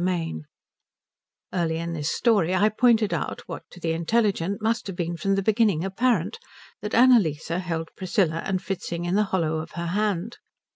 [0.00, 0.42] XIV
[1.52, 5.34] Early in this story I pointed out what to the intelligent must have been from
[5.34, 6.38] the beginning apparent,
[6.82, 10.36] that Annalise held Priscilla and Fritzing in the hollow of her hand.